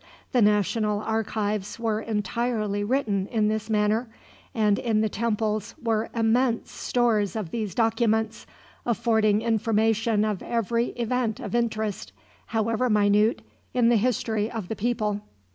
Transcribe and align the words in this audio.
The 0.31 0.41
national 0.41 1.01
archives 1.01 1.77
were 1.79 2.01
entirely 2.01 2.83
written 2.83 3.27
in 3.27 3.49
this 3.49 3.69
manner, 3.69 4.09
and 4.51 4.79
in 4.79 5.01
the 5.01 5.09
temples 5.09 5.75
were 5.79 6.09
immense 6.15 6.71
stores 6.71 7.35
of 7.35 7.51
these 7.51 7.75
documents, 7.75 8.47
affording 8.83 9.43
information 9.43 10.25
of 10.25 10.41
every 10.41 10.87
event 10.95 11.39
of 11.39 11.53
interest, 11.53 12.13
however 12.47 12.89
minute, 12.89 13.43
in 13.75 13.89
the 13.89 13.95
history 13.97 14.49
of 14.49 14.69
the 14.69 14.75
people. 14.75 15.21